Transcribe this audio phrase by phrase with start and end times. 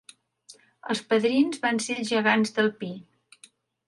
[0.93, 2.91] Els padrins van ser els Gegants del Pi.